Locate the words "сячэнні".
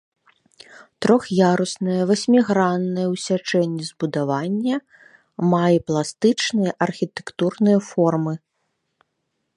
3.27-3.83